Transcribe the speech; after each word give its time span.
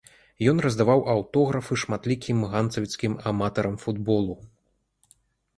Ён 0.51 0.61
раздаваў 0.65 1.03
аўтографы 1.15 1.77
шматлікім 1.83 2.37
ганцавіцкім 2.53 3.13
аматарам 3.33 3.75
футболу. 3.85 4.35